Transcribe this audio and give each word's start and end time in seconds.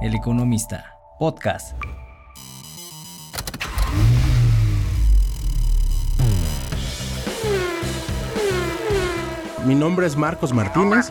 El 0.00 0.14
Economista, 0.14 0.96
podcast. 1.18 1.76
Mi 9.66 9.74
nombre 9.74 10.06
es 10.06 10.16
Marcos 10.16 10.54
Martínez. 10.54 11.08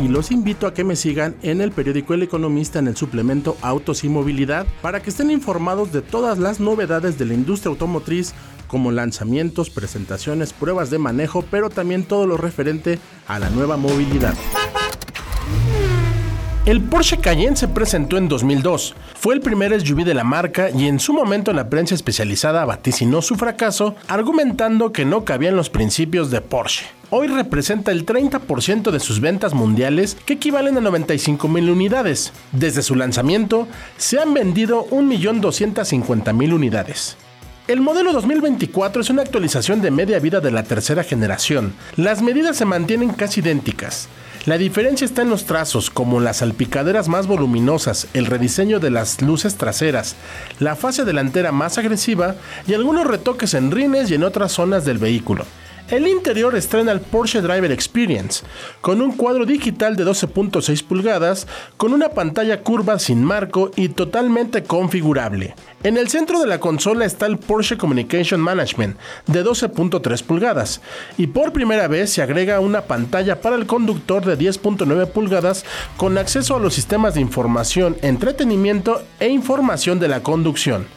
Y 0.00 0.08
los 0.08 0.30
invito 0.30 0.66
a 0.66 0.72
que 0.72 0.84
me 0.84 0.96
sigan 0.96 1.36
en 1.42 1.60
el 1.60 1.70
periódico 1.70 2.14
El 2.14 2.22
Economista 2.22 2.78
en 2.78 2.88
el 2.88 2.96
suplemento 2.96 3.58
Autos 3.60 4.04
y 4.04 4.08
Movilidad 4.08 4.66
para 4.80 5.02
que 5.02 5.10
estén 5.10 5.30
informados 5.30 5.92
de 5.92 6.00
todas 6.00 6.38
las 6.38 6.60
novedades 6.60 7.18
de 7.18 7.26
la 7.26 7.34
industria 7.34 7.70
automotriz 7.70 8.32
como 8.68 8.90
lanzamientos, 8.90 9.68
presentaciones, 9.68 10.54
pruebas 10.54 10.88
de 10.88 10.98
manejo, 10.98 11.44
pero 11.50 11.68
también 11.68 12.04
todo 12.04 12.26
lo 12.26 12.38
referente 12.38 12.98
a 13.28 13.38
la 13.38 13.50
nueva 13.50 13.76
movilidad. 13.76 14.34
El 16.66 16.80
Porsche 16.80 17.18
Cayenne 17.18 17.54
se 17.54 17.68
presentó 17.68 18.16
en 18.16 18.26
2002. 18.26 18.96
Fue 19.14 19.34
el 19.34 19.40
primer 19.40 19.80
SUV 19.80 20.02
de 20.02 20.14
la 20.14 20.24
marca 20.24 20.68
y 20.68 20.88
en 20.88 20.98
su 20.98 21.12
momento 21.12 21.52
la 21.52 21.70
prensa 21.70 21.94
especializada 21.94 22.64
vaticinó 22.64 23.22
su 23.22 23.36
fracaso 23.36 23.94
argumentando 24.08 24.90
que 24.90 25.04
no 25.04 25.24
cabían 25.24 25.54
los 25.54 25.70
principios 25.70 26.32
de 26.32 26.40
Porsche. 26.40 26.86
Hoy 27.10 27.28
representa 27.28 27.92
el 27.92 28.04
30% 28.04 28.90
de 28.90 28.98
sus 28.98 29.20
ventas 29.20 29.54
mundiales 29.54 30.16
que 30.26 30.32
equivalen 30.32 30.76
a 30.76 30.80
95 30.80 31.46
mil 31.46 31.70
unidades. 31.70 32.32
Desde 32.50 32.82
su 32.82 32.96
lanzamiento 32.96 33.68
se 33.96 34.18
han 34.18 34.34
vendido 34.34 34.88
1.250.000 34.88 36.52
unidades. 36.52 37.16
El 37.68 37.80
modelo 37.80 38.12
2024 38.12 39.02
es 39.02 39.10
una 39.10 39.22
actualización 39.22 39.82
de 39.82 39.92
media 39.92 40.18
vida 40.18 40.40
de 40.40 40.50
la 40.50 40.64
tercera 40.64 41.04
generación. 41.04 41.74
Las 41.94 42.22
medidas 42.22 42.56
se 42.56 42.64
mantienen 42.64 43.10
casi 43.10 43.38
idénticas. 43.38 44.08
La 44.46 44.58
diferencia 44.58 45.04
está 45.04 45.22
en 45.22 45.28
los 45.28 45.44
trazos, 45.44 45.90
como 45.90 46.20
las 46.20 46.36
salpicaderas 46.36 47.08
más 47.08 47.26
voluminosas, 47.26 48.06
el 48.14 48.26
rediseño 48.26 48.78
de 48.78 48.90
las 48.90 49.20
luces 49.20 49.56
traseras, 49.56 50.14
la 50.60 50.76
fase 50.76 51.04
delantera 51.04 51.50
más 51.50 51.78
agresiva 51.78 52.36
y 52.64 52.74
algunos 52.74 53.08
retoques 53.08 53.54
en 53.54 53.72
rines 53.72 54.08
y 54.08 54.14
en 54.14 54.22
otras 54.22 54.52
zonas 54.52 54.84
del 54.84 54.98
vehículo. 54.98 55.44
El 55.88 56.08
interior 56.08 56.56
estrena 56.56 56.90
el 56.90 57.00
Porsche 57.00 57.40
Driver 57.40 57.70
Experience, 57.70 58.44
con 58.80 59.00
un 59.00 59.12
cuadro 59.12 59.46
digital 59.46 59.94
de 59.94 60.04
12.6 60.04 60.82
pulgadas, 60.82 61.46
con 61.76 61.92
una 61.92 62.08
pantalla 62.08 62.64
curva 62.64 62.98
sin 62.98 63.22
marco 63.22 63.70
y 63.76 63.90
totalmente 63.90 64.64
configurable. 64.64 65.54
En 65.84 65.96
el 65.96 66.08
centro 66.08 66.40
de 66.40 66.48
la 66.48 66.58
consola 66.58 67.04
está 67.04 67.26
el 67.26 67.38
Porsche 67.38 67.78
Communication 67.78 68.40
Management, 68.40 68.96
de 69.28 69.44
12.3 69.44 70.24
pulgadas, 70.24 70.80
y 71.18 71.28
por 71.28 71.52
primera 71.52 71.86
vez 71.86 72.10
se 72.10 72.20
agrega 72.20 72.58
una 72.58 72.82
pantalla 72.82 73.40
para 73.40 73.54
el 73.54 73.66
conductor 73.66 74.24
de 74.24 74.36
10.9 74.36 75.06
pulgadas 75.12 75.64
con 75.96 76.18
acceso 76.18 76.56
a 76.56 76.60
los 76.60 76.74
sistemas 76.74 77.14
de 77.14 77.20
información, 77.20 77.96
entretenimiento 78.02 79.04
e 79.20 79.28
información 79.28 80.00
de 80.00 80.08
la 80.08 80.24
conducción. 80.24 80.88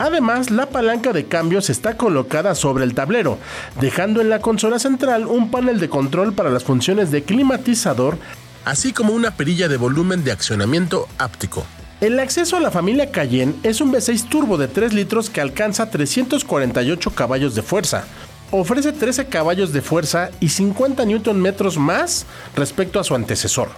Además, 0.00 0.50
la 0.50 0.64
palanca 0.64 1.12
de 1.12 1.26
cambios 1.26 1.68
está 1.68 1.98
colocada 1.98 2.54
sobre 2.54 2.84
el 2.84 2.94
tablero, 2.94 3.36
dejando 3.82 4.22
en 4.22 4.30
la 4.30 4.40
consola 4.40 4.78
central 4.78 5.26
un 5.26 5.50
panel 5.50 5.78
de 5.78 5.90
control 5.90 6.32
para 6.32 6.48
las 6.48 6.64
funciones 6.64 7.10
de 7.10 7.22
climatizador, 7.22 8.16
así 8.64 8.94
como 8.94 9.12
una 9.12 9.32
perilla 9.32 9.68
de 9.68 9.76
volumen 9.76 10.24
de 10.24 10.32
accionamiento 10.32 11.06
áptico. 11.18 11.66
El 12.00 12.18
acceso 12.18 12.56
a 12.56 12.60
la 12.60 12.70
familia 12.70 13.12
Cayenne 13.12 13.56
es 13.62 13.82
un 13.82 13.92
V6 13.92 14.30
turbo 14.30 14.56
de 14.56 14.68
3 14.68 14.94
litros 14.94 15.28
que 15.28 15.42
alcanza 15.42 15.90
348 15.90 17.10
caballos 17.10 17.54
de 17.54 17.60
fuerza. 17.60 18.04
Ofrece 18.52 18.92
13 18.92 19.26
caballos 19.26 19.74
de 19.74 19.82
fuerza 19.82 20.30
y 20.40 20.48
50 20.48 21.04
Nm 21.04 21.76
más 21.76 22.24
respecto 22.56 23.00
a 23.00 23.04
su 23.04 23.14
antecesor. 23.14 23.68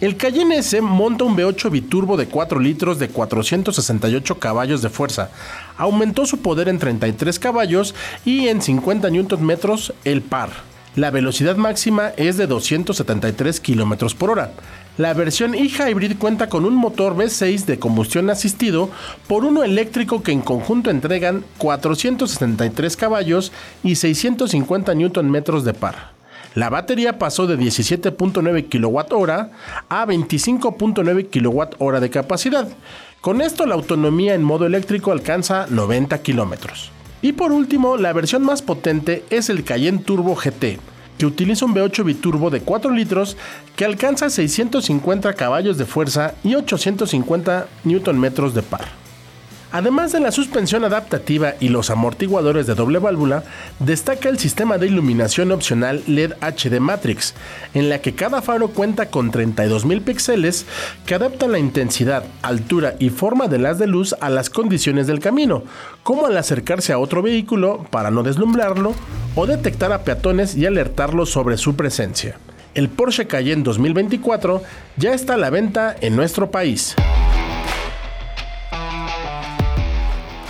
El 0.00 0.16
Cayenne 0.16 0.56
S 0.56 0.80
monta 0.80 1.24
un 1.24 1.36
V8 1.36 1.70
biturbo 1.70 2.16
de 2.16 2.26
4 2.26 2.58
litros 2.58 2.98
de 2.98 3.08
468 3.08 4.38
caballos 4.38 4.80
de 4.80 4.88
fuerza. 4.88 5.30
Aumentó 5.76 6.24
su 6.24 6.38
poder 6.38 6.70
en 6.70 6.78
33 6.78 7.38
caballos 7.38 7.94
y 8.24 8.48
en 8.48 8.62
50 8.62 9.10
Nm 9.10 9.52
el 10.04 10.22
par. 10.22 10.48
La 10.96 11.10
velocidad 11.10 11.56
máxima 11.56 12.12
es 12.16 12.38
de 12.38 12.46
273 12.46 13.60
km 13.60 14.14
por 14.14 14.30
hora. 14.30 14.52
La 14.96 15.12
versión 15.12 15.54
e-Hybrid 15.54 16.16
cuenta 16.16 16.48
con 16.48 16.64
un 16.64 16.76
motor 16.76 17.14
V6 17.14 17.66
de 17.66 17.78
combustión 17.78 18.30
asistido 18.30 18.88
por 19.28 19.44
uno 19.44 19.62
eléctrico 19.62 20.22
que 20.22 20.32
en 20.32 20.40
conjunto 20.40 20.88
entregan 20.88 21.44
473 21.58 22.96
caballos 22.96 23.52
y 23.82 23.96
650 23.96 24.94
Nm 24.94 25.62
de 25.62 25.74
par. 25.74 26.19
La 26.54 26.68
batería 26.68 27.18
pasó 27.18 27.46
de 27.46 27.56
17.9 27.56 28.68
kWh 28.68 29.30
a 29.88 30.06
25.9 30.06 31.76
kWh 31.78 32.00
de 32.00 32.10
capacidad. 32.10 32.68
Con 33.20 33.40
esto 33.40 33.66
la 33.66 33.76
autonomía 33.76 34.34
en 34.34 34.42
modo 34.42 34.66
eléctrico 34.66 35.12
alcanza 35.12 35.66
90 35.70 36.18
km. 36.22 36.72
Y 37.22 37.32
por 37.32 37.52
último, 37.52 37.96
la 37.96 38.12
versión 38.12 38.42
más 38.42 38.62
potente 38.62 39.24
es 39.30 39.48
el 39.48 39.62
Cayenne 39.62 39.98
Turbo 39.98 40.34
GT, 40.34 40.80
que 41.18 41.26
utiliza 41.26 41.66
un 41.66 41.74
V8 41.74 42.02
biturbo 42.02 42.50
de 42.50 42.62
4 42.62 42.90
litros 42.90 43.36
que 43.76 43.84
alcanza 43.84 44.30
650 44.30 45.34
caballos 45.34 45.76
de 45.78 45.84
fuerza 45.84 46.34
y 46.42 46.54
850 46.54 47.68
Nm 47.84 48.52
de 48.52 48.62
par. 48.62 48.99
Además 49.72 50.10
de 50.10 50.18
la 50.18 50.32
suspensión 50.32 50.84
adaptativa 50.84 51.54
y 51.60 51.68
los 51.68 51.90
amortiguadores 51.90 52.66
de 52.66 52.74
doble 52.74 52.98
válvula, 52.98 53.44
destaca 53.78 54.28
el 54.28 54.38
sistema 54.38 54.78
de 54.78 54.88
iluminación 54.88 55.52
opcional 55.52 56.02
LED 56.08 56.32
HD 56.40 56.80
Matrix, 56.80 57.34
en 57.72 57.88
la 57.88 58.00
que 58.00 58.14
cada 58.14 58.42
faro 58.42 58.68
cuenta 58.68 59.10
con 59.10 59.30
32.000 59.30 60.02
píxeles 60.02 60.66
que 61.06 61.14
adaptan 61.14 61.52
la 61.52 61.60
intensidad, 61.60 62.24
altura 62.42 62.96
y 62.98 63.10
forma 63.10 63.46
del 63.46 63.66
haz 63.66 63.78
de 63.78 63.86
luz 63.86 64.14
a 64.20 64.28
las 64.28 64.50
condiciones 64.50 65.06
del 65.06 65.20
camino, 65.20 65.62
como 66.02 66.26
al 66.26 66.36
acercarse 66.36 66.92
a 66.92 66.98
otro 66.98 67.22
vehículo 67.22 67.86
para 67.90 68.10
no 68.10 68.24
deslumbrarlo 68.24 68.94
o 69.36 69.46
detectar 69.46 69.92
a 69.92 70.02
peatones 70.02 70.56
y 70.56 70.66
alertarlos 70.66 71.30
sobre 71.30 71.56
su 71.56 71.76
presencia. 71.76 72.38
El 72.74 72.88
Porsche 72.88 73.26
Cayenne 73.26 73.62
2024 73.62 74.62
ya 74.96 75.12
está 75.12 75.34
a 75.34 75.36
la 75.36 75.50
venta 75.50 75.94
en 76.00 76.16
nuestro 76.16 76.50
país. 76.50 76.96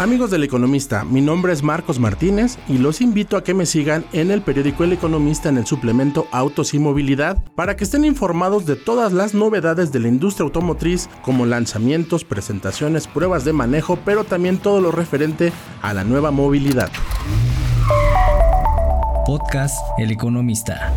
Amigos 0.00 0.30
del 0.30 0.44
Economista, 0.44 1.04
mi 1.04 1.20
nombre 1.20 1.52
es 1.52 1.62
Marcos 1.62 1.98
Martínez 1.98 2.56
y 2.68 2.78
los 2.78 3.02
invito 3.02 3.36
a 3.36 3.44
que 3.44 3.52
me 3.52 3.66
sigan 3.66 4.06
en 4.14 4.30
el 4.30 4.40
periódico 4.40 4.82
El 4.82 4.94
Economista 4.94 5.50
en 5.50 5.58
el 5.58 5.66
suplemento 5.66 6.26
Autos 6.32 6.72
y 6.72 6.78
Movilidad 6.78 7.36
para 7.54 7.76
que 7.76 7.84
estén 7.84 8.06
informados 8.06 8.64
de 8.64 8.76
todas 8.76 9.12
las 9.12 9.34
novedades 9.34 9.92
de 9.92 10.00
la 10.00 10.08
industria 10.08 10.44
automotriz 10.44 11.10
como 11.20 11.44
lanzamientos, 11.44 12.24
presentaciones, 12.24 13.08
pruebas 13.08 13.44
de 13.44 13.52
manejo, 13.52 13.98
pero 14.02 14.24
también 14.24 14.56
todo 14.56 14.80
lo 14.80 14.90
referente 14.90 15.52
a 15.82 15.92
la 15.92 16.02
nueva 16.02 16.30
movilidad. 16.30 16.88
Podcast 19.26 19.76
El 19.98 20.12
Economista. 20.12 20.94